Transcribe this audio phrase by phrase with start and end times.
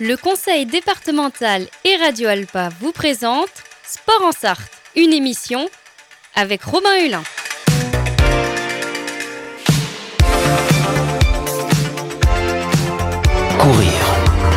[0.00, 3.48] Le conseil départemental et Radio Alpa vous présente
[3.86, 5.68] Sport en Sarthe, une émission
[6.34, 7.22] avec Robin Hulin.
[13.60, 13.92] Courir,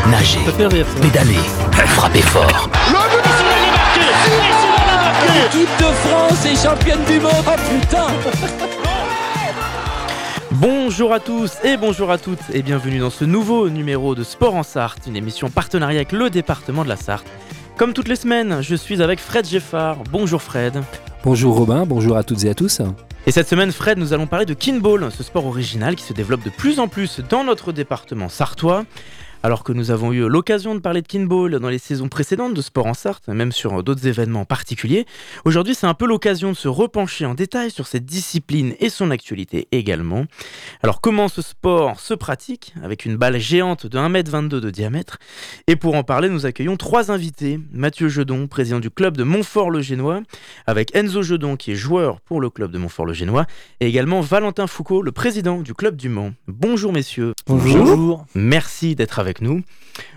[0.10, 0.40] nager,
[1.04, 1.36] pédaler,
[1.86, 2.70] frapper fort.
[5.36, 7.32] L'équipe de France est championne du monde.
[7.46, 8.08] Oh putain
[10.60, 14.56] Bonjour à tous et bonjour à toutes et bienvenue dans ce nouveau numéro de Sport
[14.56, 17.28] en Sarthe, une émission partenariat avec le département de la Sarthe.
[17.78, 19.98] Comme toutes les semaines, je suis avec Fred Geffard.
[20.12, 20.82] Bonjour Fred.
[21.24, 22.82] Bonjour Robin, bonjour à toutes et à tous.
[23.28, 26.44] Et cette semaine, Fred, nous allons parler de kinball, ce sport original qui se développe
[26.44, 28.84] de plus en plus dans notre département sartois.
[29.44, 32.62] Alors que nous avons eu l'occasion de parler de kinball dans les saisons précédentes de
[32.62, 35.06] Sport en Sarthe, même sur d'autres événements particuliers,
[35.46, 39.12] aujourd'hui c'est un peu l'occasion de se repencher en détail sur cette discipline et son
[39.12, 40.26] actualité également.
[40.82, 45.18] Alors comment ce sport se pratique avec une balle géante de 1m22 de diamètre?
[45.68, 47.60] Et pour en parler, nous accueillons trois invités.
[47.72, 50.22] Mathieu Jedon, président du club de Montfort-le-Génois,
[50.66, 53.46] avec Enzo Jedon qui est joueur pour le club de Montfort-le-Génois,
[53.82, 56.34] et également Valentin Foucault, le président du club du Mans.
[56.48, 57.34] Bonjour messieurs.
[57.46, 58.26] Bonjour.
[58.34, 59.64] Merci d'être avec nous.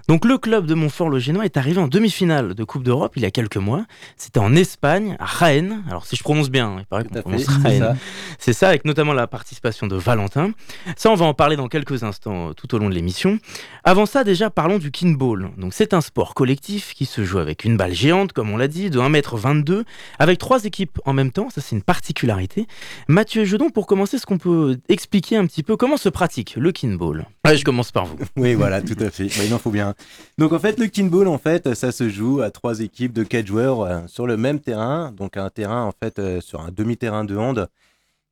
[0.08, 3.30] Donc le club de Montfort-le-Génois est arrivé en demi-finale de Coupe d'Europe il y a
[3.30, 3.84] quelques mois.
[4.16, 5.82] C'était en Espagne, à Jaén.
[5.88, 7.96] Alors si je prononce bien, il paraît qu'on prononce Jaén.
[8.38, 10.52] C'est ça, avec notamment la participation de Valentin.
[10.96, 13.38] Ça, on va en parler dans quelques instants euh, tout au long de l'émission.
[13.84, 15.50] Avant ça, déjà, parlons du kinball.
[15.56, 18.68] Donc c'est un sport collectif qui se joue avec une balle géante, comme on l'a
[18.68, 19.84] dit, de 1m22,
[20.18, 21.48] avec trois équipes en même temps.
[21.50, 22.66] Ça, c'est une particularité.
[23.08, 26.72] Mathieu Jedon, pour commencer, est-ce qu'on peut expliquer un petit peu comment se pratique le
[26.72, 27.26] kinball?
[27.46, 28.16] Ouais, je commence par vous.
[28.36, 29.94] Oui, voilà, tout Bah, il en faut bien.
[30.38, 33.46] Donc en fait, le kinball, en fait, ça se joue à trois équipes de quatre
[33.46, 37.24] joueurs euh, sur le même terrain, donc un terrain en fait euh, sur un demi-terrain
[37.24, 37.68] de hand.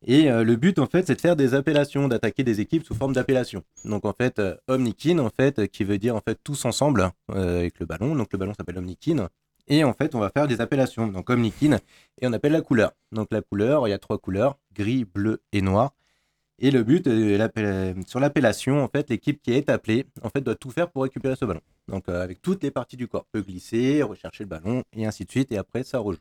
[0.06, 2.94] Et euh, le but en fait, c'est de faire des appellations, d'attaquer des équipes sous
[2.94, 3.62] forme d'appellation.
[3.84, 7.86] Donc en fait, Omnikin en fait, qui veut dire en fait tous ensemble avec le
[7.86, 8.14] ballon.
[8.14, 9.28] Donc le ballon s'appelle Omnikin.
[9.66, 11.08] Et en fait, on va faire des appellations.
[11.08, 11.78] Donc Omnikin
[12.20, 12.92] et on appelle la couleur.
[13.10, 15.92] Donc la couleur, il y a trois couleurs gris, bleu et noir.
[16.60, 20.56] Et le but, euh, sur l'appellation, en fait, l'équipe qui est appelée, en fait, doit
[20.56, 21.60] tout faire pour récupérer ce ballon.
[21.86, 25.24] Donc, euh, avec toutes les parties du corps, peut glisser, rechercher le ballon, et ainsi
[25.24, 25.52] de suite.
[25.52, 26.20] Et après, ça rejoue.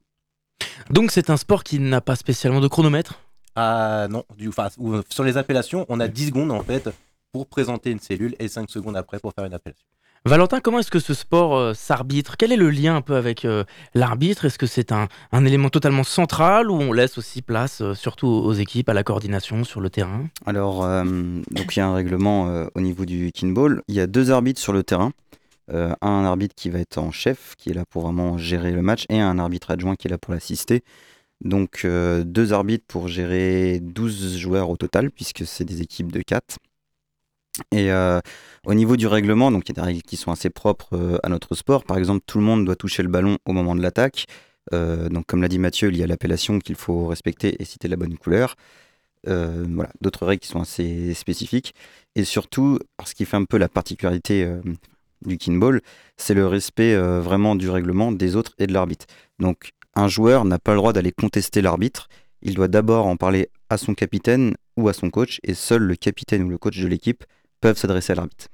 [0.92, 3.20] Donc c'est un sport qui n'a pas spécialement de chronomètre?
[3.56, 4.70] Ah non, du, enfin,
[5.10, 6.88] sur les appellations, on a 10 secondes, en fait,
[7.32, 9.86] pour présenter une cellule, et 5 secondes après pour faire une appellation.
[10.28, 12.36] Valentin, comment est-ce que ce sport euh, s'arbitre?
[12.36, 14.44] Quel est le lien un peu avec euh, l'arbitre?
[14.44, 15.08] Est-ce que c'est un,
[15.46, 19.64] élément totalement central ou on laisse aussi place, euh, surtout aux équipes, à la coordination
[19.64, 20.28] sur le terrain?
[20.46, 23.82] Alors, donc il y a un règlement au niveau du kinball.
[23.88, 25.12] Il y a deux arbitres sur le terrain.
[25.72, 29.06] Un arbitre qui va être en chef, qui est là pour vraiment gérer le match,
[29.10, 30.84] et un arbitre adjoint qui est là pour l'assister.
[31.42, 36.58] Donc, deux arbitres pour gérer 12 joueurs au total, puisque c'est des équipes de 4.
[37.72, 38.20] Et euh,
[38.66, 41.18] au niveau du règlement, donc il y a des règles qui sont assez propres euh,
[41.24, 41.84] à notre sport.
[41.84, 44.26] Par exemple, tout le monde doit toucher le ballon au moment de l'attaque.
[44.74, 47.88] Euh, donc, comme l'a dit Mathieu, il y a l'appellation qu'il faut respecter et citer
[47.88, 48.56] la bonne couleur.
[49.26, 51.76] Voilà, d'autres règles qui sont assez spécifiques.
[52.16, 54.50] Et surtout, ce qui fait un peu la particularité
[55.26, 55.82] du kinball,
[56.16, 59.06] c'est le respect vraiment du règlement des autres et de l'arbitre.
[59.40, 62.08] Donc, un joueur n'a pas le droit d'aller contester l'arbitre.
[62.42, 65.96] Il doit d'abord en parler à son capitaine ou à son coach, et seul le
[65.96, 67.26] capitaine ou le coach de l'équipe
[67.62, 68.48] peuvent s'adresser à l'arbitre.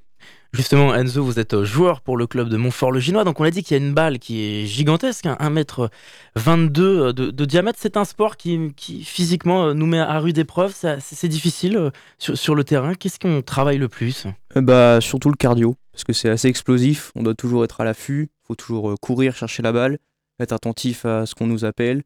[0.54, 3.64] Justement, Enzo, vous êtes euh, joueur pour le club de Montfort-le-Ginois, donc on a dit
[3.64, 7.80] qu'il y a une balle qui est gigantesque, hein, 1m22 euh, de, de diamètre.
[7.82, 11.78] C'est un sport qui, qui, physiquement euh, nous met à rude épreuve, c'est c'est difficile
[11.78, 12.94] euh, sur, sur le terrain.
[12.94, 14.28] Qu'est-ce qu'on travaille le plus?
[14.56, 17.84] Euh, Bah surtout le cardio, parce que c'est assez explosif, on doit toujours être à
[17.84, 19.98] l'affût, faut toujours euh, courir, chercher la balle,
[20.40, 22.04] être attentif à ce qu'on nous appelle.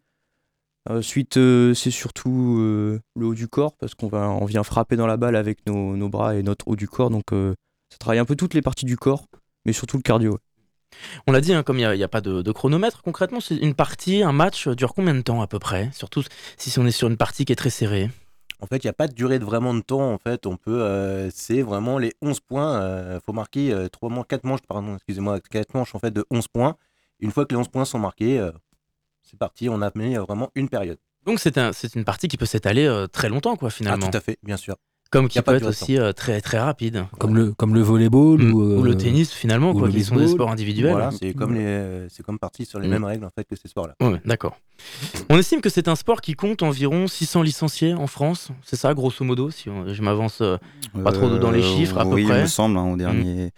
[0.90, 4.96] Ensuite, euh, c'est surtout euh, le haut du corps, parce qu'on va, on vient frapper
[4.96, 7.54] dans la balle avec nos, nos bras et notre haut du corps, donc euh,
[7.90, 9.26] ça travaille un peu toutes les parties du corps,
[9.66, 10.40] mais surtout le cardio.
[11.28, 13.74] On l'a dit, hein, comme il n'y a, pas de, de chronomètre, concrètement, c'est une
[13.74, 15.90] partie, un match euh, dure combien de temps à peu près?
[15.94, 16.24] Surtout
[16.58, 18.10] si on est sur une partie qui est très serrée.
[18.62, 20.12] En fait, il n'y a pas de durée de vraiment de temps.
[20.12, 23.14] En fait, on peut, euh, c'est vraiment les 11 points.
[23.14, 26.26] Il faut marquer euh, trois man- quatre manches, pardon, excusez-moi, quatre manches en fait de
[26.32, 26.76] 11 points.
[27.20, 28.52] Une fois que les 11 points sont marqués, euh,
[29.30, 29.70] c'est parti.
[29.70, 30.98] On a mis euh, vraiment une période.
[31.26, 34.10] Donc c'est un, c'est une partie qui peut s'étaler euh, très longtemps, quoi, Ah, finalement.
[34.10, 34.76] tout à fait, bien sûr.
[35.10, 37.06] Comme qui peut être aussi euh, très, très rapide.
[37.18, 38.54] Comme le, comme le volleyball Mm.
[38.54, 40.92] ou, Ou le tennis, finalement, ou quoi, le qui sont des sports individuels.
[40.92, 42.92] Voilà, c'est comme les, euh, c'est comme parti sur les Mm.
[42.92, 43.96] mêmes règles en fait que ces sports-là.
[44.02, 44.58] Ouais, d'accord.
[45.30, 48.50] On estime que c'est un sport qui compte environ 600 licenciés en France.
[48.66, 50.40] C'est ça, grosso modo, si on- je m'avance.
[50.42, 50.58] euh,
[51.04, 52.40] Pas trop dans les chiffres, à peu oui, près.
[52.40, 53.52] il me semble, hein, aux, derniers,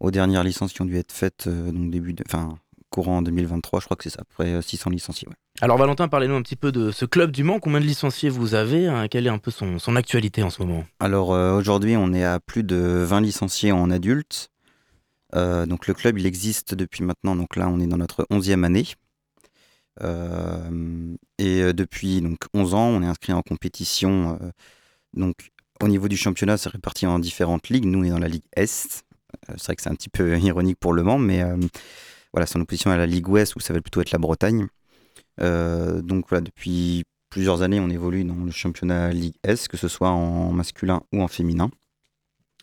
[0.00, 2.56] aux dernières licences qui ont dû être faites, euh, donc début de, enfin,
[2.96, 5.28] courant en 2023, je crois que c'est ça, à peu près euh, 600 licenciés.
[5.28, 5.34] ouais.
[5.60, 7.60] Alors, Valentin, parlez-nous un petit peu de ce club du Mans.
[7.60, 10.62] Combien de licenciés vous avez hein, Quelle est un peu son, son actualité en ce
[10.62, 10.86] moment?
[10.98, 14.50] Alors euh, aujourd'hui, on est à plus de 20 licenciés en adultes.
[15.34, 18.86] donc le club, il existe depuis maintenant, donc là on est dans notre 11e année.
[21.38, 24.38] et depuis donc 11 ans, on est inscrit en compétition.
[25.12, 25.50] donc
[25.82, 27.84] au niveau du championnat, c'est réparti en différentes ligues.
[27.84, 29.04] Nous, on est dans la Ligue Est.
[29.48, 31.42] c'est vrai que c'est un petit peu ironique pour Le Mans, mais
[32.32, 34.66] voilà, c'est en opposition à la Ligue Ouest où ça va plutôt être la Bretagne.
[35.38, 40.10] donc voilà, depuis plusieurs années, on évolue dans le championnat Ligue S, que ce soit
[40.10, 41.70] en masculin ou en féminin.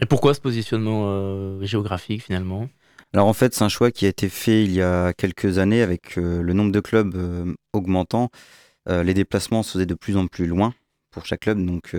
[0.01, 2.69] Et pourquoi ce positionnement euh, géographique finalement?
[3.13, 5.81] Alors en fait, c'est un choix qui a été fait il y a quelques années
[5.81, 8.29] avec euh, le nombre de clubs euh, augmentant.
[8.87, 10.73] les déplacements se faisaient de plus en plus loin
[11.11, 11.95] pour chaque club, donc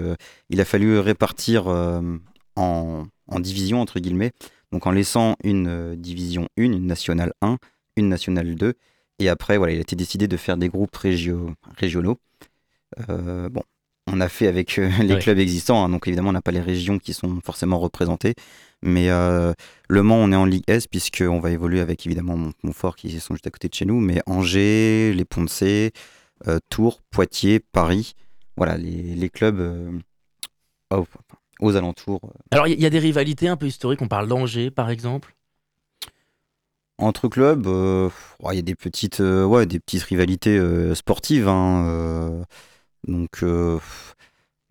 [0.50, 4.32] il a fallu répartir en, en divisions entre guillemets,
[4.74, 7.58] donc en laissant une division 1, une nationale 1,
[7.96, 8.74] une nationale 2,
[9.20, 12.18] et après voilà, il a été décidé de faire des groupes régionaux.
[13.08, 13.62] Euh, bon,
[14.08, 16.60] on a fait avec euh, les clubs existants, hein, donc évidemment on n'a pas les
[16.60, 18.34] régions qui sont forcément représentées.
[18.82, 19.52] Mais euh,
[19.88, 23.34] Le Mans, on est en Ligue S, puisqu'on va évoluer avec évidemment Montfort qui sont
[23.34, 25.92] juste à côté de chez nous, mais Angers, les Ponts de C,
[26.68, 28.14] Tours, Poitiers, Paris,
[28.56, 30.02] voilà, les, clubs
[31.60, 32.20] aux alentours.
[32.50, 35.34] Alors il y, a des rivalités un peu historiques, on parle d'Angers par exemple
[36.96, 41.48] entre clubs, il y a des petites, ouais, des petites rivalités sportives.
[41.48, 42.44] Hein,
[43.06, 43.78] donc euh,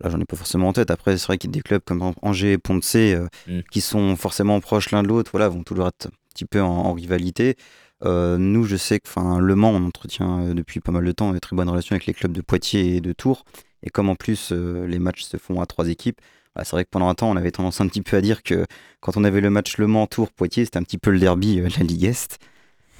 [0.00, 0.90] là, j'en ai pas forcément en tête.
[0.90, 3.60] Après, c'est vrai qu'il y a des clubs comme Angers et Pont de mm.
[3.70, 6.92] qui sont forcément proches l'un de l'autre, voilà, vont toujours être un petit peu en,
[6.92, 7.56] rivalité.
[8.04, 9.08] Euh, nous, je sais que
[9.40, 12.06] Le Mans, on entretient euh, depuis pas mal de temps une très bonne relation avec
[12.06, 13.44] les clubs de Poitiers et de Tours.
[13.82, 16.18] Et comme en plus les matchs se font à trois équipes,
[16.54, 18.42] bah, c'est vrai que pendant un temps, on avait tendance un petit peu à dire
[18.42, 18.66] que
[19.00, 21.56] quand on avait le match Le Mans, Tours, Poitiers, c'était un petit peu le derby
[21.56, 22.38] de la Ligue Est.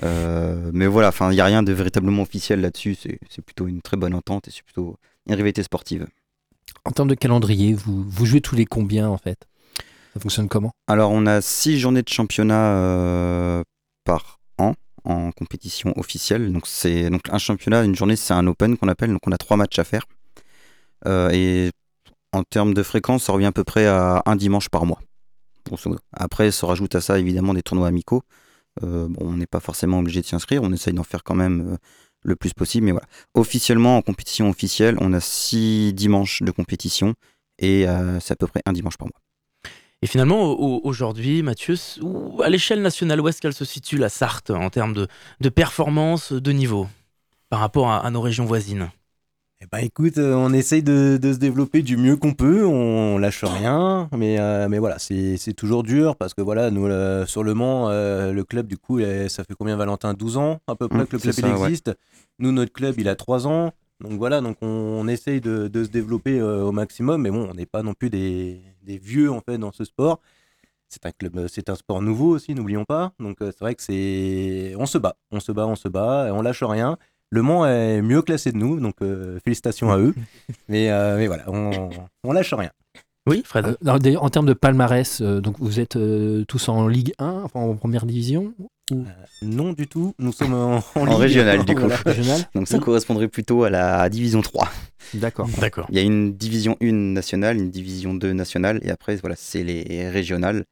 [0.02, 2.96] mais voilà, il n'y a rien de véritablement officiel là-dessus.
[3.28, 4.96] C'est plutôt une très bonne entente et c'est plutôt
[5.26, 6.06] une rivalité sportive.
[6.84, 9.46] En termes de calendrier, vous, vous jouez tous les combien en fait?
[10.12, 10.72] Ça fonctionne comment?
[10.86, 13.62] Alors on a six journées de championnat euh,
[14.04, 14.74] par an
[15.04, 16.52] en compétition officielle.
[16.52, 19.10] Donc c'est donc un championnat, une journée c'est un open qu'on appelle.
[19.10, 20.06] Donc on a trois matchs à faire.
[21.06, 21.70] Euh, et
[22.34, 25.00] en termes de fréquence, ça revient à peu près à un dimanche par mois.
[26.12, 28.22] Après, se rajoute à ça évidemment des tournois amicaux.
[28.82, 31.78] Euh, on n'est pas forcément obligé de s'y inscrire, on essaye d'en faire quand même
[32.22, 32.86] le plus possible.
[32.86, 37.14] Mais voilà, officiellement, en compétition officielle, on a six dimanches de compétition
[37.58, 39.20] et euh, c'est à peu près un dimanche par mois.
[40.02, 40.42] Et finalement,
[40.84, 41.76] aujourd'hui, Mathieu,
[42.42, 45.06] à l'échelle nationale, où est-ce qu'elle se situe, la Sarthe, en termes
[45.40, 46.88] de performance, de niveau,
[47.48, 48.90] par rapport à nos régions voisines?
[49.64, 53.44] Eh ben, écoute, euh, on essaye de, se développer du mieux qu'on peut, on lâche
[53.44, 56.86] rien, mais, euh, mais voilà, c'est toujours dur parce que voilà, nous
[57.26, 60.76] sur Le Mans, euh, le club du coup, ça fait combien Valentin 12 ans à
[60.76, 61.92] peu près mmh, que le club il existe.
[62.40, 63.72] Nous, notre club, il a 3 ans.
[64.00, 67.82] Donc voilà, donc on, essaye de, se développer au maximum, mais bon, on n'est pas
[67.82, 70.20] non plus des, vieux en fait dans ce sport.
[70.90, 73.12] C'est un club, c'est un sport nouveau aussi, n'oublions pas.
[73.18, 76.30] Donc c'est vrai que c'est, on se bat, on se bat, on se bat, et
[76.32, 76.98] on lâche rien.
[77.30, 80.14] Le Mans est mieux classé de nous, donc euh, félicitations à eux.
[80.68, 81.90] mais, euh, mais, voilà, on,
[82.22, 82.70] on lâche rien.
[83.26, 83.76] Oui, Fred.
[83.86, 85.98] Euh, en termes de palmarès, donc vous êtes
[86.46, 88.52] tous en Ligue 1, enfin en première division
[89.40, 91.88] Non du tout, nous sommes en, en, régional du coup.
[92.54, 94.68] donc ça correspondrait plutôt à la division 3.
[95.14, 95.48] D'accord.
[95.58, 95.86] D'accord.
[95.88, 99.64] Il y a une division 1 nationale, une division 2 nationale, et après voilà, c'est
[99.64, 100.64] les régionales.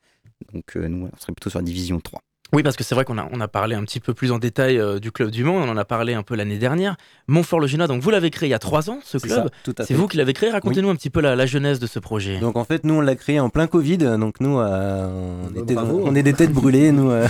[0.52, 2.20] Donc nous, on serait plutôt sur la division 3.
[2.54, 4.38] Oui, parce que c'est vrai qu'on a, on a parlé un petit peu plus en
[4.38, 6.96] détail euh, du Club du Mans, on en a parlé un peu l'année dernière.
[7.26, 9.48] Montfort-le-Génois, donc vous l'avez créé il y a trois ans, ce club.
[9.80, 10.50] C'est vous qui l'avez créé.
[10.50, 12.38] Racontez-nous un petit peu la, jeunesse de ce projet.
[12.38, 13.98] Donc en fait, nous, on l'a créé en plein Covid.
[13.98, 15.46] Donc nous, euh,
[16.04, 16.92] on, est des têtes brûlées.
[16.92, 17.26] nous, euh,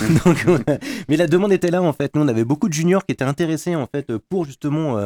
[1.09, 2.17] mais la demande était là, en fait.
[2.17, 4.99] Nous, on avait beaucoup de juniors qui étaient intéressés, en fait, pour justement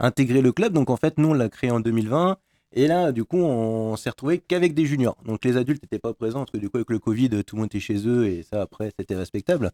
[0.00, 0.72] intégrer le club.
[0.72, 2.38] Donc en fait, nous, on l'a créé en 2020.
[2.76, 5.16] Et là, du coup, on s'est retrouvé qu'avec des juniors.
[5.24, 7.60] Donc les adultes n'étaient pas présents parce que du coup, avec le Covid, tout le
[7.60, 9.70] monde était chez eux et ça, après, c'était respectable.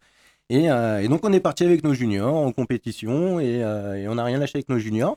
[0.51, 4.25] Et, euh, donc, on est parti avec nos juniors en compétition euh, et, on n'a
[4.25, 5.17] rien lâché avec nos juniors.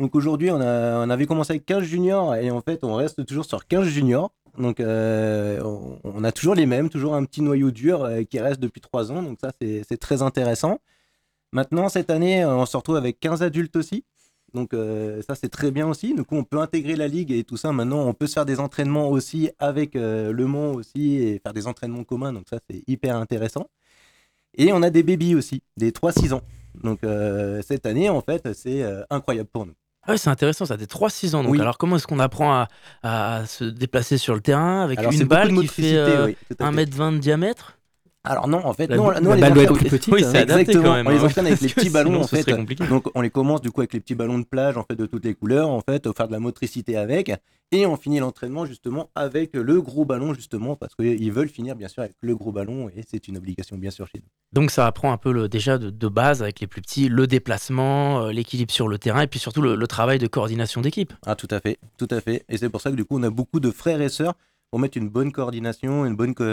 [0.00, 3.44] Donc aujourd'hui, on, on, avait commencé avec 15 juniors et en fait, on reste toujours
[3.44, 4.32] sur 15 juniors.
[4.58, 5.60] Donc euh,
[6.02, 9.22] on, a toujours les mêmes, toujours un petit noyau dur qui reste depuis 3 ans.
[9.22, 10.80] Donc ça, c'est très intéressant.
[11.52, 14.04] Maintenant, cette année, on se retrouve avec 15 adultes aussi.
[14.54, 16.14] Donc euh, ça c'est très bien aussi.
[16.14, 17.72] Du coup on peut intégrer la ligue et tout ça.
[17.72, 21.52] Maintenant on peut se faire des entraînements aussi avec euh, Le Mans aussi et faire
[21.52, 22.32] des entraînements communs.
[22.32, 23.68] Donc ça c'est hyper intéressant.
[24.54, 26.42] Et on a des bébés aussi, des 3-6 ans.
[26.82, 29.74] Donc euh, cette année en fait c'est incroyable pour nous.
[30.04, 31.44] Ah c'est intéressant ça, des 3-6 ans.
[31.44, 32.66] Donc alors comment est-ce qu'on apprend
[33.02, 35.96] à, se déplacer sur le terrain avec une balle qui fait
[36.58, 37.78] 1m20 de diamètre?
[38.24, 40.14] Alors non, en fait, La, non, la non, les balle doit entraîne- être plus petite.
[40.14, 40.28] Oui, hein.
[40.30, 41.06] c'est adapté Exactement, quand même.
[41.08, 41.24] on les hein.
[41.24, 42.88] entraîne avec les petits ballons sinon, en fait.
[42.88, 45.06] Donc on les commence du coup avec les petits ballons de plage en fait de
[45.06, 47.32] toutes les couleurs en fait, faire de la motricité avec,
[47.72, 51.88] et on finit l'entraînement justement avec le gros ballon justement parce qu'ils veulent finir bien
[51.88, 54.28] sûr avec le gros ballon et c'est une obligation bien sûr chez nous.
[54.52, 57.26] Donc ça apprend un peu le, déjà de, de base avec les plus petits, le
[57.26, 61.12] déplacement, euh, l'équilibre sur le terrain et puis surtout le, le travail de coordination d'équipe.
[61.26, 63.22] Ah tout à fait, tout à fait, et c'est pour ça que du coup on
[63.24, 64.34] a beaucoup de frères et sœurs
[64.70, 66.44] pour mettre une bonne coordination, une bonne co-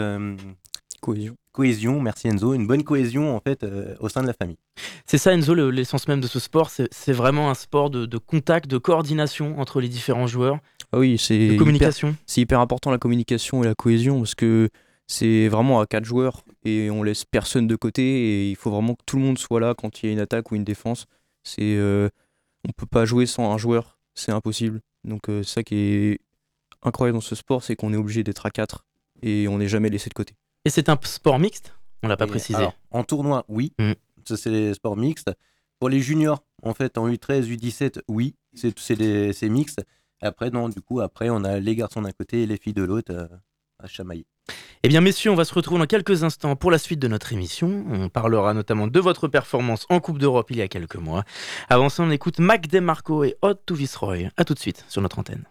[1.00, 1.34] Cohésion.
[1.52, 4.58] cohésion, merci Enzo, une bonne cohésion en fait euh, au sein de la famille.
[5.06, 8.18] C'est ça Enzo, le- l'essence même de ce sport, c'est vraiment un sport de, de
[8.18, 10.58] contact, de coordination entre les différents joueurs,
[10.92, 12.14] Ah oui, c'est communication.
[12.26, 14.68] c'est hyper important la communication et la cohésion parce que
[15.06, 18.94] c'est vraiment à quatre joueurs et on laisse personne de côté et il faut vraiment
[18.94, 21.06] que tout le monde soit là quand il y a une attaque ou une défense.
[21.42, 22.08] C'est euh,
[22.68, 24.80] on peut pas jouer sans un joueur, c'est impossible.
[25.04, 26.18] Donc euh, c'est ça qui est
[26.82, 28.84] incroyable dans ce sport, c'est qu'on est obligé d'être à quatre
[29.22, 30.34] et on n'est jamais laissé de côté.
[30.64, 32.58] Et c'est un sport mixte On l'a pas Et précisé.
[32.58, 33.72] alors, en tournoi, oui.
[33.78, 33.92] Mm.
[34.24, 35.30] Ça, c'est les sports mixtes.
[35.78, 39.82] Pour les juniors, en fait, en U13, U17, oui, c'est mixte.
[40.20, 42.82] Après, non, du coup, après, on a les garçons d'un côté et les filles de
[42.82, 43.26] l'autre euh,
[43.78, 44.26] à chamailler.
[44.82, 47.32] Eh bien, messieurs, on va se retrouver dans quelques instants pour la suite de notre
[47.32, 47.84] émission.
[47.88, 51.24] On parlera notamment de votre performance en Coupe d'Europe il y a quelques mois.
[51.70, 54.28] Avant ça, on écoute Mac DeMarco et Hot to Viceroy.
[54.36, 55.44] A tout de suite sur notre antenne.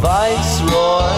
[0.00, 1.09] Viceroy,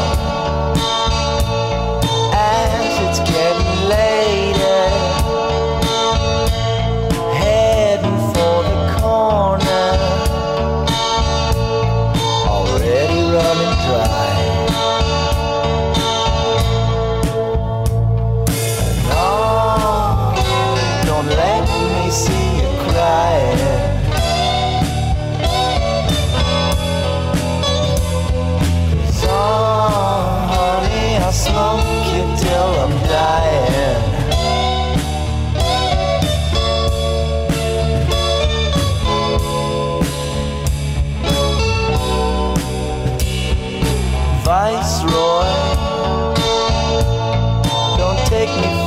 [48.43, 48.82] Don't take me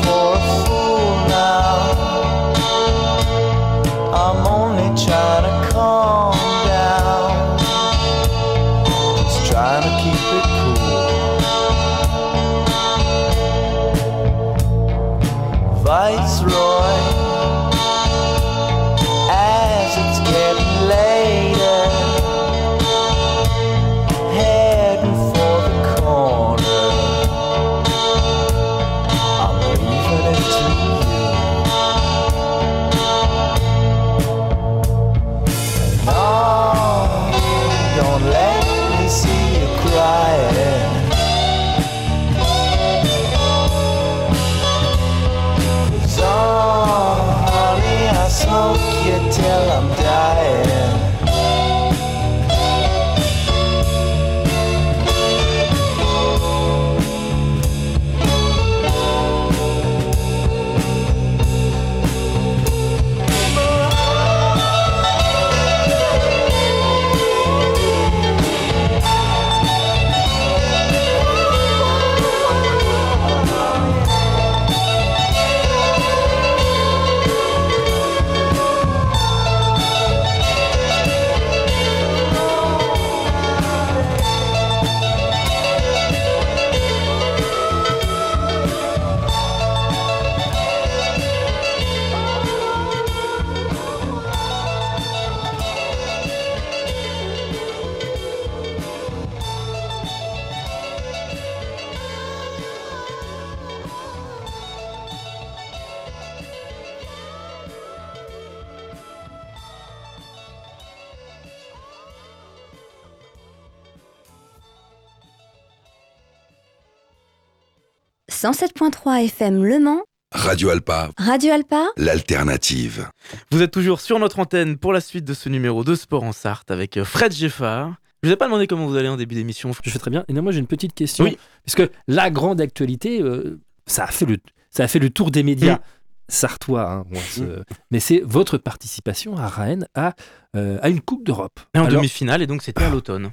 [118.51, 123.09] FM Le Mans Radio Alpa, Radio Alpa l'alternative.
[123.49, 126.31] Vous êtes toujours sur notre antenne pour la suite de ce numéro de Sport en
[126.31, 127.95] Sarthe avec euh, Fred Geffard.
[128.21, 129.71] Je vous ai pas demandé comment vous allez en début d'émission.
[129.83, 130.25] Je fais très bien.
[130.27, 131.23] Et non, moi j'ai une petite question.
[131.25, 131.39] Oui.
[131.63, 134.37] Puisque la grande actualité, euh, ça, a fait le,
[134.69, 135.79] ça a fait le tour des médias Mm.
[136.27, 136.91] sartois.
[136.91, 140.13] hein, bon, ce- Mais c'est votre participation à Rennes à,
[140.55, 141.59] euh, à une Coupe d'Europe.
[141.73, 143.31] Et en demi-finale, et donc c'était à l'automne.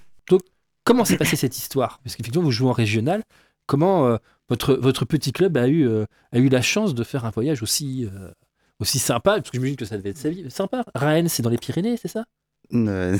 [0.84, 2.00] comment s'est passée cette histoire?
[2.02, 3.22] Parce qu'effectivement, vous jouez en régional.
[3.66, 4.16] Comment euh,
[4.48, 7.62] votre, votre petit club a eu, euh, a eu la chance de faire un voyage
[7.62, 8.30] aussi, euh,
[8.80, 10.84] aussi sympa Parce que j'imagine que ça devait être sa vie- sympa.
[10.94, 12.24] Rennes, c'est dans les Pyrénées, c'est ça?
[12.74, 13.18] Euh,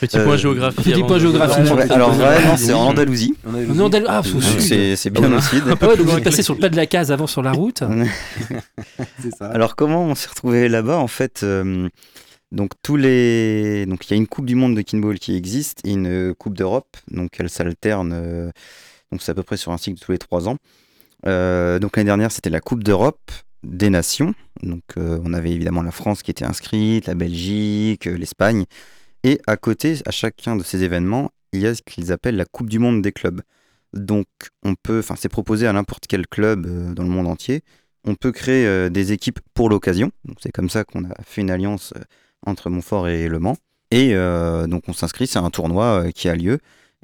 [0.00, 0.76] Petit Euh, point géographie.
[0.92, 1.60] petit point géographie.
[1.70, 3.34] Ouais, alors ouais, c'est en Andalousie.
[3.44, 5.62] Non, Andal- ah, c'est bien au sud.
[5.66, 7.52] Ah ouais, donc vous êtes passé sur le pas de la case avant sur la
[7.52, 7.82] route.
[9.20, 9.46] C'est ça.
[9.48, 10.96] Alors comment on s'est retrouvé là-bas?
[10.96, 11.88] En fait, euh,
[12.50, 15.80] donc tous les, donc il y a une Coupe du Monde de kinball qui existe
[15.86, 16.96] et une Coupe d'Europe.
[17.10, 18.52] Donc elles s'alternent.
[19.10, 20.56] Donc c'est à peu près sur un cycle de tous les trois ans.
[21.26, 23.30] Euh, donc l'année dernière, c'était la Coupe d'Europe
[23.62, 24.34] des nations.
[24.62, 28.64] Donc euh, on avait évidemment la France qui était inscrite, la Belgique, euh, l'Espagne.
[29.24, 32.44] Et à côté, à chacun de ces événements, il y a ce qu'ils appellent la
[32.44, 33.42] Coupe du Monde des clubs.
[33.94, 34.26] Donc
[34.64, 37.62] on peut, enfin c'est proposé à n'importe quel club dans le monde entier
[38.04, 40.10] on peut créer des équipes pour l'occasion.
[40.40, 41.92] C'est comme ça qu'on a fait une alliance
[42.46, 43.56] entre Montfort et Le Mans.
[43.90, 46.58] Et donc on s'inscrit, c'est un tournoi qui a lieu.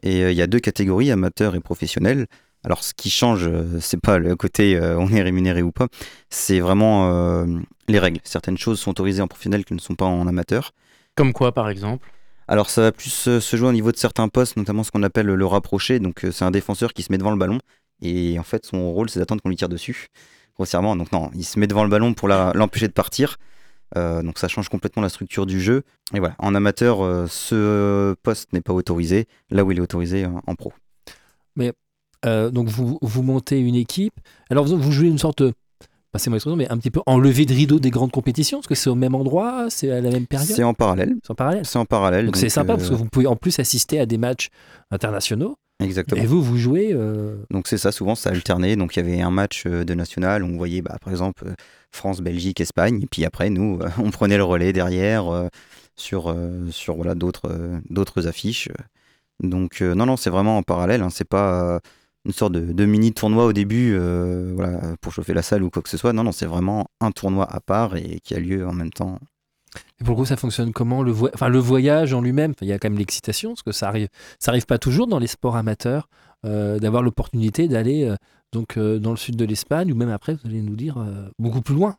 [0.04, 2.26] Et euh, il y a deux catégories, amateurs et professionnels.
[2.64, 5.88] Alors ce qui change, euh, c'est pas le côté euh, on est rémunéré ou pas,
[6.30, 7.46] c'est vraiment euh,
[7.88, 8.20] les règles.
[8.24, 10.72] Certaines choses sont autorisées en professionnel qui ne sont pas en amateur.
[11.14, 12.10] Comme quoi, par exemple?
[12.48, 15.26] Alors ça va plus se jouer au niveau de certains postes, notamment ce qu'on appelle
[15.26, 15.98] le rapproché.
[15.98, 17.58] Donc c'est un défenseur qui se met devant le ballon
[18.02, 20.08] et en fait son rôle c'est d'attendre qu'on lui tire dessus,
[20.54, 20.96] grossièrement.
[20.96, 23.36] Donc non, il se met devant le ballon pour l'empêcher de partir.
[23.96, 25.82] Euh, donc ça change complètement la structure du jeu.
[26.14, 30.26] Et voilà, en amateur, euh, ce poste n'est pas autorisé, là où il est autorisé
[30.26, 30.72] en, en pro.
[32.26, 34.14] Euh, donc vous, vous montez une équipe.
[34.48, 35.42] Alors vous, vous jouez une sorte,
[36.10, 38.74] passez-moi l'expression, mais un petit peu en levée de rideau des grandes compétitions, parce que
[38.74, 40.48] c'est au même endroit, c'est à la même période?
[40.48, 41.16] C'est en parallèle.
[41.22, 41.66] C'est en parallèle.
[41.66, 42.24] C'est en parallèle.
[42.24, 44.48] Donc c'est sympa euh, parce que vous pouvez en plus assister à des matchs
[44.90, 45.56] internationaux.
[45.80, 46.22] Exactement.
[46.22, 46.90] Et vous, vous jouez.
[46.92, 48.76] euh, Donc c'est ça, souvent ça alternait.
[48.76, 51.54] Donc il y avait un match euh, de national, on voyait bah, par exemple euh,
[51.90, 55.48] France, Belgique, Espagne, et puis après nous, on prenait le relais derrière euh,
[55.96, 57.50] sur, euh, sur voilà, d'autres
[57.90, 58.68] d'autres affiches.
[59.42, 61.80] Donc non, non, c'est vraiment en parallèle, hein, c'est pas
[62.24, 63.98] une sorte de, de mini tournoi au début
[64.54, 66.12] voilà, pour chauffer la salle ou quoi que ce soit.
[66.12, 69.18] Non, non, c'est vraiment un tournoi à part et qui a lieu en même temps.
[70.00, 72.68] Et pour le coup, ça fonctionne comment le, voy- enfin, le voyage en lui-même, il
[72.68, 74.08] y a quand même l'excitation, parce que ça arrive,
[74.38, 76.08] ça arrive pas toujours dans les sports amateurs
[76.44, 78.16] euh, d'avoir l'opportunité d'aller euh,
[78.76, 80.96] euh, dans le sud de l'Espagne ou même après, vous allez nous dire
[81.38, 81.96] beaucoup plus loin.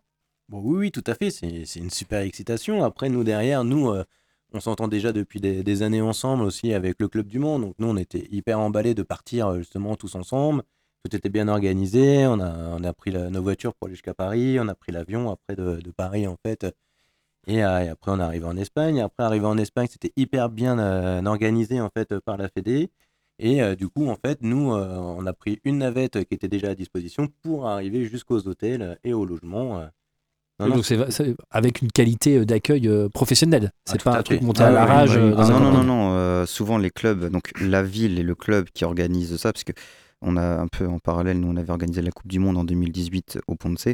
[0.49, 1.31] Bon, oui, oui, tout à fait.
[1.31, 2.83] C'est une super excitation.
[2.83, 3.91] Après, nous, derrière, nous,
[4.53, 7.63] on s'entend déjà depuis des, années ensemble aussi avec le Club du Monde.
[7.63, 10.61] Donc, nous, on était hyper emballés de partir justement tous ensemble.
[11.03, 12.27] Tout était bien organisé.
[12.27, 14.59] On a, on a pris nos voitures pour aller jusqu'à Paris.
[14.59, 16.67] On a pris l'avion après de Paris, en fait.
[17.47, 19.01] Et, euh, et après, on est arrivé en Espagne.
[19.01, 22.89] Après, arrivé en Espagne, c'était hyper bien euh, organisé, en fait, par la Fédé.
[23.37, 26.47] Et euh, du coup, en fait, nous, euh, on a pris une navette qui était
[26.47, 29.81] déjà à disposition pour arriver jusqu'aux hôtels et au logement.
[30.57, 33.71] Non, non, donc c'est c'est avec une qualité d'accueil professionnelle.
[33.83, 34.45] C'est tout pas un truc fait.
[34.45, 35.17] monté Ah à oui, oui.
[35.17, 38.35] euh, dans Ah non, non, non, euh, souvent, les clubs, donc la ville et le
[38.35, 39.73] club qui organisent ça, parce que
[40.21, 42.63] on a un peu en parallèle, nous, on avait organisé la Coupe du Monde en
[42.63, 43.89] 2018 au Ponce.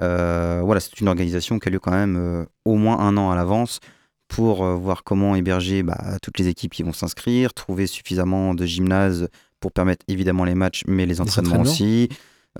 [0.00, 3.30] Euh, voilà, c'est une organisation qui a lieu quand même euh, au moins un an
[3.30, 3.80] à l'avance
[4.28, 8.64] pour euh, voir comment héberger bah, toutes les équipes qui vont s'inscrire, trouver suffisamment de
[8.66, 9.28] gymnases
[9.60, 11.70] pour permettre évidemment les matchs, mais les entraînements, entraînements.
[11.70, 12.08] aussi.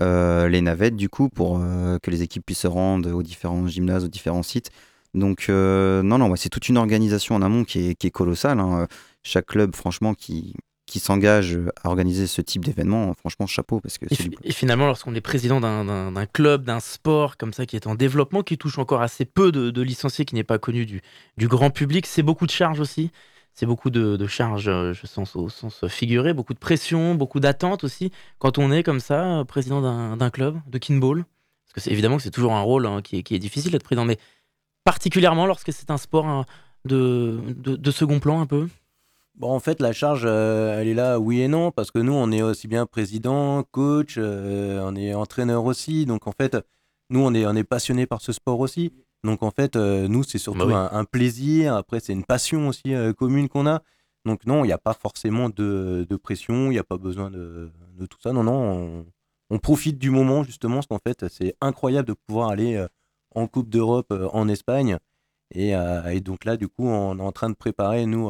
[0.01, 3.67] Euh, les navettes du coup pour euh, que les équipes puissent se rendre aux différents
[3.67, 4.69] gymnases, aux différents sites.
[5.13, 8.59] Donc euh, non, non, c'est toute une organisation en amont qui est, qui est colossale.
[8.59, 8.87] hein.
[9.23, 10.55] Chaque club, franchement, qui,
[10.89, 14.87] qui s'engage à organiser ce type d'événement, franchement, chapeau, parce que Et, du- et finalement,
[14.87, 18.77] lorsqu'on est président d'un- club, d'un sport comme ça qui est en développement, qui touche
[18.79, 21.01] encore assez peu de, de licenciés, qui n'est pas connu du,
[21.37, 23.11] du grand public, c'est beaucoup de charges aussi.
[23.53, 27.39] C'est beaucoup de, de charges, euh, je sens au sens figuré, beaucoup de pression, beaucoup
[27.41, 31.25] d'attentes aussi, quand on est comme ça, euh, président d'un d'un club de kinball.
[31.65, 33.71] Parce que c'est évidemment que c'est toujours un rôle hein, qui, est, qui est difficile
[33.71, 34.17] d'être président, mais
[34.85, 36.45] particulièrement lorsque c'est un sport hein,
[36.85, 38.67] de, de, de second plan un peu.
[39.35, 42.11] Bon, en fait, la charge, euh, elle est là, oui et non, parce que nous,
[42.13, 46.05] on est aussi bien président, coach, euh, on est entraîneur aussi.
[46.05, 46.57] Donc, en fait,
[47.09, 48.91] nous, on est, on est passionné par ce sport aussi.
[49.23, 50.73] Donc, en fait, euh, nous, c'est surtout Bah oui.
[50.73, 51.75] un, un plaisir.
[51.75, 53.81] Après, c'est une passion aussi commune qu'on a.
[54.25, 57.31] Donc, non, il n'y a pas forcément de, de pression, il n'y a pas besoin
[57.31, 58.33] de, de tout ça.
[58.33, 59.05] Non, non, on,
[59.49, 62.85] on profite du moment, justement, parce qu'en fait, c'est incroyable de pouvoir aller
[63.33, 64.97] en Coupe d'Europe en Espagne.
[65.55, 68.29] Et, et donc là, du coup, on est en train de préparer, nous,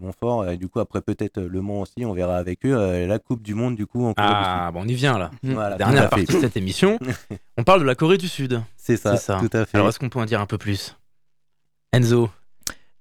[0.00, 0.48] Montfort.
[0.50, 3.42] Et du coup, après peut-être Le Mans aussi, on verra avec eux euh, la Coupe
[3.42, 4.42] du Monde du coup en Corée du Sud.
[4.46, 5.30] Ah, bon, on y vient là.
[5.42, 6.08] Voilà, Dernière fait.
[6.10, 6.98] partie de cette émission.
[7.58, 8.60] on parle de la Corée du Sud.
[8.76, 9.38] C'est ça, C'est ça.
[9.40, 9.76] tout à fait.
[9.76, 10.96] Alors, est-ce qu'on peut en dire un peu plus?
[11.92, 12.30] Enzo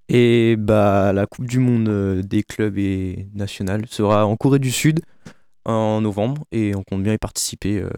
[0.08, 4.72] Et bah, la Coupe du Monde euh, des clubs et nationales sera en Corée du
[4.72, 5.02] Sud
[5.66, 7.80] en novembre et on compte bien y participer.
[7.80, 7.90] euh.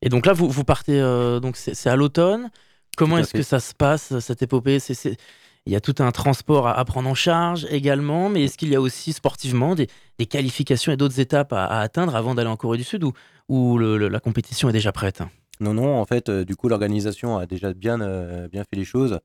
[0.00, 2.50] Et donc là, vous, vous partez, euh, donc c'est à l'automne.
[2.96, 4.78] Comment est-ce que ça se passe, cette épopée?
[4.80, 5.16] C'est-
[5.68, 8.70] Il y a tout un transport à, à prendre en charge également, mais est-ce qu'il
[8.70, 9.86] y a aussi sportivement des,
[10.18, 13.12] des qualifications et d'autres étapes à, à atteindre avant d'aller en Corée du Sud ou,
[13.50, 15.20] ou le- le- la compétition est déjà prête?
[15.60, 18.86] Non, non, en fait, euh, du coup, l'organisation a déjà bien, euh, bien fait les
[18.86, 19.20] choses.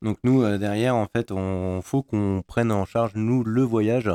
[0.00, 4.08] Donc nous, euh, derrière, en fait, on faut qu'on prenne en charge, nous, le voyage.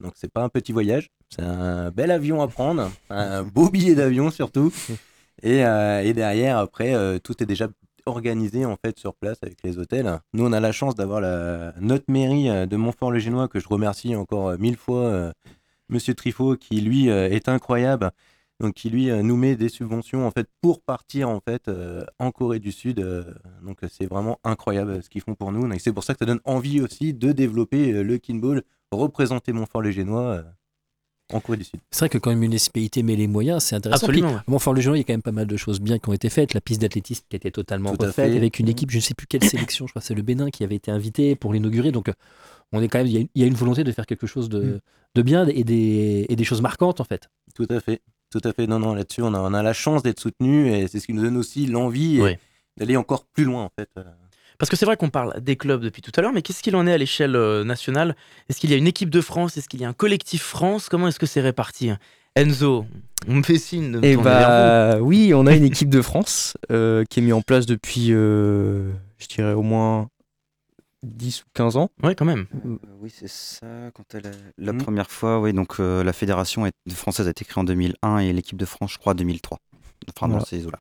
[0.00, 3.94] Donc c'est pas un petit voyage, c'est un bel avion à prendre, un beau billet
[3.94, 4.72] d'avion surtout.
[5.44, 7.68] Et, et derrière, après, tout est déjà
[8.08, 10.20] organisé en fait sur place avec les hôtels.
[10.32, 14.16] Nous, on a la chance d'avoir la, notre mairie euh, de Montfort-le-Génois, que je remercie
[14.16, 15.32] encore euh, mille fois, euh,
[15.88, 18.10] Monsieur Trifot, qui lui euh, est incroyable
[18.60, 21.70] donc qui lui nous met des subventions en fait pour partir en fait
[22.18, 22.96] en Corée du Sud.
[23.62, 25.72] donc c'est vraiment incroyable ce qu'ils font pour nous.
[25.72, 30.22] Et c'est pour ça que ça donne envie aussi de développer le kinball, représenter Montfort-les-Génois
[30.22, 30.42] euh,
[31.32, 31.80] en Corée du Sud.
[31.90, 34.06] C'est vrai que quand une municipalité met les moyens, c'est intéressant.
[34.06, 34.28] Absolument.
[34.28, 36.12] Puis, à Montfort-le-Génois, il y a quand même pas mal de choses bien qui ont
[36.12, 36.54] été faites.
[36.54, 38.36] La piste d'athlétisme qui a été totalement Tout refaite fait.
[38.36, 40.50] avec une équipe, je ne sais plus quelle sélection, je crois que c'est le Bénin
[40.50, 41.92] qui avait été invité pour l'inaugurer.
[41.92, 42.12] Donc, euh,
[42.72, 44.26] on est quand même, il y, a, il y a une volonté de faire quelque
[44.26, 44.80] chose de, Mhm.
[45.14, 47.28] de bien et des, et des choses marquantes en fait.
[47.54, 48.00] Tout à fait.
[48.30, 48.66] Tout à fait.
[48.66, 51.12] Non, non, là-dessus, on a, on a la chance d'être soutenu et c'est ce qui
[51.14, 52.36] nous donne aussi l'envie Oui.
[52.76, 53.88] d'aller encore plus loin en fait.
[54.58, 56.74] Parce que c'est vrai qu'on parle des clubs depuis tout à l'heure, mais qu'est-ce qu'il
[56.74, 58.16] en est à l'échelle euh, nationale?
[58.48, 59.56] Est-ce qu'il y a une équipe de France?
[59.56, 60.88] Est-ce qu'il y a un collectif France?
[60.88, 61.90] Comment est-ce que c'est réparti?
[62.34, 62.84] Enzo,
[63.28, 66.02] on me fait signe de me Et vers bah oui, on a une équipe de
[66.02, 70.08] France euh, qui est mise en place depuis, euh, je dirais, au moins
[71.04, 71.90] 10 ou 15 ans.
[72.02, 72.46] Ouais, quand même.
[72.66, 73.66] Euh, oui, c'est ça.
[73.94, 74.82] Quand elle a- la Mhm.
[74.82, 78.58] première fois, oui, donc euh, la fédération française a été créée en 2001 et l'équipe
[78.58, 79.58] de France, je crois, 2003.
[80.16, 80.46] Enfin, dans Voilà.
[80.46, 80.80] ces eaux-là.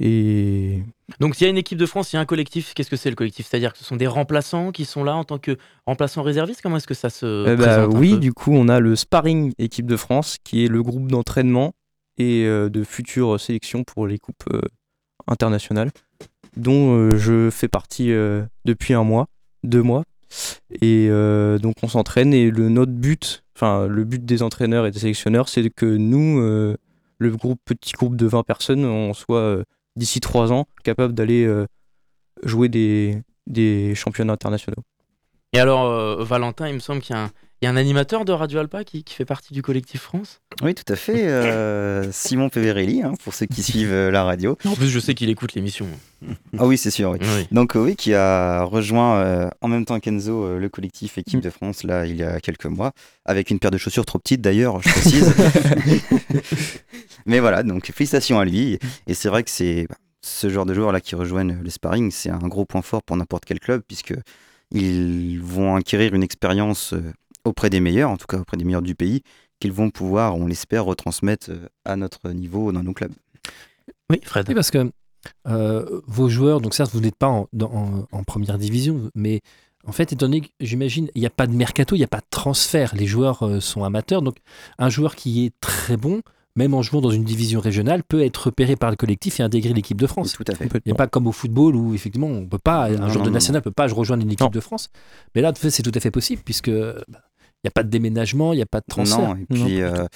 [0.00, 0.82] Et
[1.20, 2.74] Donc s'il y a une équipe de France, il y a un collectif.
[2.74, 3.46] Qu'est-ce que c'est le collectif?
[3.48, 6.62] C'est-à-dire que ce sont des remplaçants qui sont là en tant que remplaçants réservistes?
[6.62, 9.52] Comment est-ce que ça se Eh bah, un oui, du coup, on a le sparring
[9.58, 11.72] équipe de France qui est le groupe d'entraînement
[12.18, 14.60] et euh, de futures sélections pour les coupes euh,
[15.26, 15.90] internationales,
[16.56, 18.12] dont euh, je fais partie
[18.64, 19.26] depuis un mois,
[19.64, 20.04] deux mois.
[20.82, 24.98] Et donc on s'entraîne et le notre but, enfin le but des entraîneurs et des
[24.98, 26.76] sélectionneurs, c'est que nous,
[27.18, 29.64] le groupe petit groupe de 20 personnes, on soit euh,
[29.96, 31.66] d'ici trois ans capable d'aller euh,
[32.42, 34.82] jouer des, des championnats internationaux.
[35.52, 37.30] Et alors, euh, Valentin, il me semble qu'il y, a un-
[37.62, 40.40] il y a un animateur de Radio Alpa qui, qui fait partie du collectif France?
[40.62, 41.26] Oui, tout à fait.
[41.26, 44.58] euh, Simon Peverelli, hein, pour ceux qui suivent euh, la radio.
[44.66, 45.86] En plus, je sais qu'il écoute l'émission.
[46.58, 47.10] Ah oui, c'est sûr.
[47.12, 47.18] Oui.
[47.20, 47.46] Oui.
[47.52, 51.40] Donc euh, oui, qui a rejoint euh, en même temps qu'Enzo euh, le collectif équipe
[51.40, 52.92] de France là il y a quelques mois,
[53.24, 55.34] avec une paire de chaussures trop petites d'ailleurs, je précise.
[57.26, 58.78] Mais voilà, donc félicitations à lui.
[59.06, 62.10] Et c'est vrai que c'est bah, ce genre de joueurs là qui rejoignent le sparring,
[62.10, 64.14] c'est un gros point fort pour n'importe quel club puisque
[64.72, 67.12] ils vont acquérir une expérience euh,
[67.46, 69.22] auprès des meilleurs, en tout cas auprès des meilleurs du pays,
[69.60, 73.12] qu'ils vont pouvoir, on l'espère, retransmettre euh, à notre niveau dans nos clubs.
[74.10, 74.46] Oui, Fred.
[74.48, 74.90] Oui, parce que
[75.48, 79.40] euh, vos joueurs, donc certes, vous n'êtes pas en, dans- en- en première division, mais
[79.86, 82.08] en fait, étant donné que j'imagine, il n'y a pas de mercato, il n'y a
[82.08, 84.36] pas de transfert, les joueurs euh, sont amateurs, donc
[84.78, 86.20] un joueur qui est très bon,
[86.56, 89.74] même en jouant dans une division régionale, peut être repéré par le collectif et intégrer
[89.74, 90.32] l'équipe de France.
[90.32, 90.64] Tout à fait.
[90.74, 93.24] Il n'y a pas comme au football où effectivement on peut pas, un Non, joueur
[93.24, 94.48] non, de national peut pas rejoindre une équipe Non.
[94.48, 94.88] de France.
[95.34, 97.20] Mais là, c'est tout à fait possible puisque bah,
[97.66, 99.18] n'y a pas de déménagement, il n'y a pas de transfert.
[99.18, 100.06] Non, et puis euh,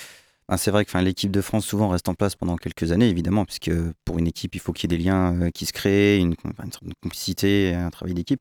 [0.49, 3.09] ben, c'est vrai que enfin, l'équipe de France souvent reste en place pendant quelques années,
[3.09, 3.71] évidemment, puisque
[4.05, 6.35] pour une équipe, il faut qu'il y ait des liens euh, qui se créent, une,
[6.45, 8.41] une sorte de complicité, un travail d'équipe.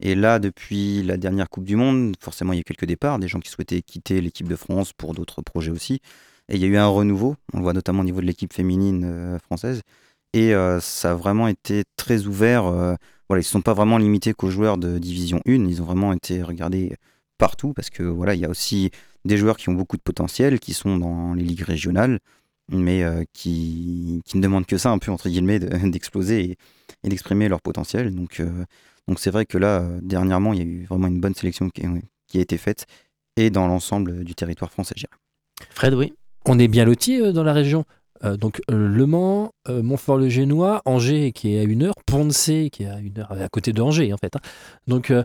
[0.00, 3.18] Et là, depuis la dernière Coupe du Monde, forcément, il y a eu quelques départs,
[3.18, 6.00] des gens qui souhaitaient quitter l'équipe de France pour d'autres projets aussi.
[6.48, 8.52] Et il y a eu un renouveau, on le voit notamment au niveau de l'équipe
[8.52, 9.82] féminine euh, française.
[10.32, 12.66] Et euh, ça a vraiment été très ouvert.
[12.66, 12.94] euh,
[13.28, 15.84] voilà, ils ne se sont pas vraiment limités qu'aux joueurs de Division 1, ils ont
[15.84, 16.96] vraiment été regardés
[17.38, 18.90] partout parce que voilà, il y a aussi
[19.24, 22.18] des joueurs qui ont beaucoup de potentiel, qui sont dans les ligues régionales,
[22.70, 26.56] mais euh, qui, qui ne demandent que ça, un peu entre guillemets, de- d'exploser et,
[27.04, 28.14] et d'exprimer leur potentiel.
[28.14, 28.64] Donc, euh,
[29.06, 31.70] donc c'est vrai que là, euh, dernièrement, il y a eu vraiment une bonne sélection
[31.70, 31.82] qui,
[32.26, 32.86] qui a été faite,
[33.36, 34.94] et dans l'ensemble du territoire français.
[35.70, 36.12] Fred, oui.
[36.44, 37.84] On est bien lotis euh, dans la région.
[38.24, 42.82] Euh, donc euh, Le Mans, euh, Montfort-le-Génois, Angers qui est à une heure, Ponce qui
[42.82, 44.34] est à une heure, à côté de Angers en fait.
[44.34, 44.40] hein.
[44.88, 45.22] Donc euh,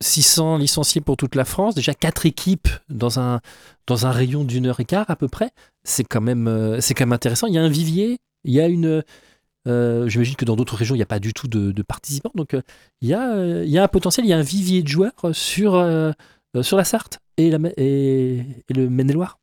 [0.00, 3.40] 600 licenciés pour toute la France, déjà quatre équipes dans un,
[3.86, 5.50] dans un rayon d'une heure et quart à peu près.
[5.84, 7.46] C'est quand, même, euh, quand même intéressant.
[7.46, 9.02] Il y a un vivier, il y a une...
[9.66, 12.32] euh, J'imagine que dans d'autres régions, il n'y a pas du tout de, participants.
[12.34, 12.62] Donc euh,
[13.00, 15.14] il, y a, il y a un potentiel, il y a un vivier de joueurs
[15.32, 15.72] sur,
[16.62, 19.38] sur la Sarthe et, le Maine-et-Loire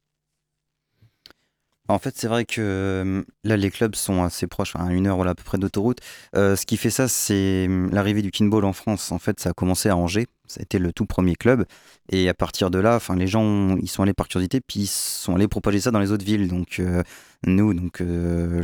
[1.88, 5.36] en fait, c'est vrai que là, les clubs sont assez proches, à une heure à
[5.36, 6.00] peu près d'autoroute.
[6.34, 9.12] Ce qui fait ça, c'est hum, l'arrivée du kinball en France.
[9.12, 10.26] En fait, ça a commencé à Angers.
[10.48, 11.66] Ça a été le tout premier club.
[12.10, 14.88] Et à partir de là, enfin, les gens, ils sont allés par curiosité, puis ils
[14.88, 16.48] sont allés propager ça dans les autres villes.
[16.48, 17.04] Donc, euh,
[17.46, 18.64] nous, donc, le,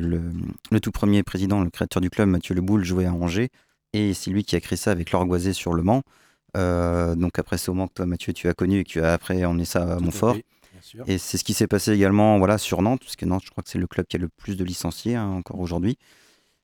[0.71, 3.49] le, tout premier président, le créateur du club, Mathieu Leboul, jouait à Angers.
[3.93, 6.03] Et c'est lui qui a créé ça avec Laure Goisé sur Le Mans.
[6.55, 9.13] donc après, c'est au Mans que toi, Mathieu, tu as connu et que tu as
[9.13, 10.37] après emmené ça à Montfort.
[11.07, 13.63] Et c'est ce qui s'est passé également voilà, sur Nantes, parce que Nantes, je crois
[13.63, 15.97] que c'est le club qui a le plus de licenciés hein, encore aujourd'hui.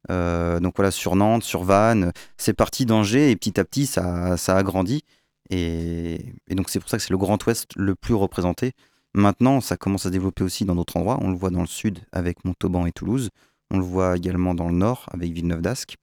[0.09, 4.37] Euh, donc voilà, sur Nantes, sur Vannes, c'est parti d'Angers et petit à petit, ça,
[4.37, 5.03] ça a grandi.
[5.49, 8.73] Et, donc c'est pour ça que c'est le Grand Ouest le plus représenté.
[9.13, 11.17] Maintenant, ça commence à développer aussi dans d'autres endroits.
[11.21, 13.29] On le voit dans le sud avec Montauban et Toulouse.
[13.71, 15.95] On le voit également dans le nord avec Villeneuve d'Ascq,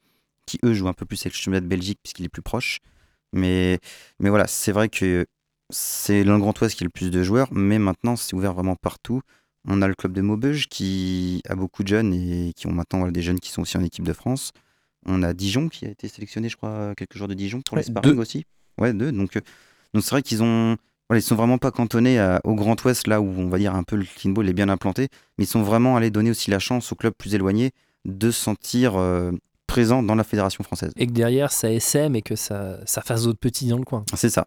[0.46, 2.80] qui eux jouent un peu plus avec le chemin de Belgique puisqu'il est plus proche.
[3.32, 3.78] Mais,
[4.20, 5.26] mais voilà, c'est vrai que
[5.70, 8.76] c'est le Grand Ouest qui a le plus de joueurs, mais maintenant c'est ouvert vraiment
[8.76, 9.22] partout.
[9.66, 13.10] On a le club de Maubeuge qui a beaucoup de jeunes et qui ont maintenant
[13.10, 14.52] des jeunes qui sont aussi en équipe de France.
[15.06, 17.82] On a Dijon qui a été sélectionné, je crois, quelques jours de Dijon pour les
[17.82, 18.44] sparring aussi.
[18.78, 19.12] Ouais, deux.
[19.12, 19.40] Donc, euh,
[19.92, 20.76] donc c'est vrai qu'ils ont,
[21.08, 23.82] voilà, ils sont vraiment pas cantonnés au Grand Ouest, là où on va dire un
[23.82, 26.58] peu le clean ball est bien implanté, mais ils sont vraiment allés donner aussi la
[26.58, 27.72] chance aux clubs plus éloignés
[28.04, 29.32] de se sentir euh,
[29.66, 30.92] présents dans la fédération française.
[30.96, 34.04] Et que derrière ça SM et que ça, ça fasse d'autres petits dans le coin.
[34.14, 34.46] C'est ça.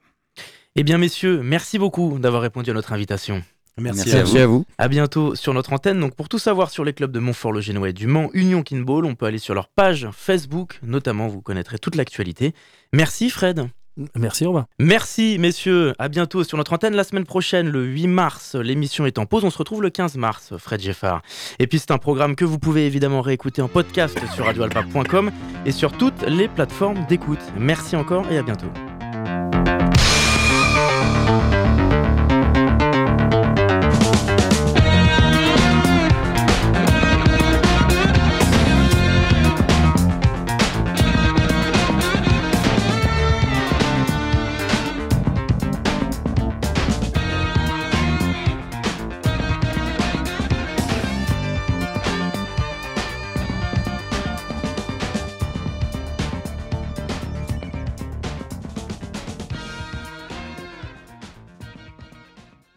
[0.75, 3.41] Eh bien, messieurs, merci beaucoup d'avoir répondu à notre invitation.
[3.79, 4.65] Merci, à, vous.
[4.77, 5.99] à, bientôt sur notre antenne.
[5.99, 9.15] Donc, pour tout savoir sur les clubs de Montfort-le-Génois et du Mans, Union Kinball, on
[9.15, 12.53] peut aller sur leur page Facebook, notamment, vous connaîtrez toute l'actualité.
[12.93, 13.67] Merci, Fred.
[14.15, 14.67] Merci Robin.
[14.79, 18.55] Merci messieurs, à bientôt sur notre antenne la semaine prochaine, le 8 mars.
[18.55, 21.21] L'émission est en pause, on se retrouve le 15 mars, Fred Jeffard.
[21.59, 25.31] Et puis c'est un programme que vous pouvez évidemment réécouter en podcast sur radioalpa.com
[25.65, 27.41] et sur toutes les plateformes d'écoute.
[27.57, 28.67] Merci encore et à bientôt.